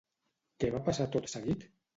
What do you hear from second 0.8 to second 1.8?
passar tot seguit?